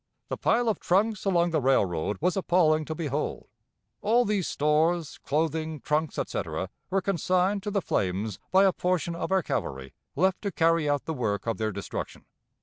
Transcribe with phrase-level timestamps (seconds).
[0.29, 3.45] The pile of trunks along the railroad was appalling to behold.
[4.01, 9.31] All these stores, clothing, trunks, etc., were consigned to the flames by a portion of
[9.31, 12.25] our cavalry left to carry out the work of their destruction.